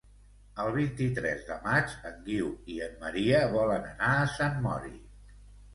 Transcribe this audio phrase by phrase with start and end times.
[0.61, 4.99] El vint-i-tres de maig en Guiu i en Maria volen anar a Sant Mori.